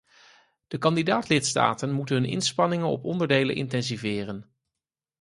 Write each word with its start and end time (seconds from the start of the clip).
De 0.67 0.77
kandidaat-lidstaten 0.77 1.91
moeten 1.91 2.15
hun 2.15 2.25
inspanningen 2.25 2.87
op 2.87 3.05
onderdelen 3.05 3.55
intensiveren. 3.55 4.55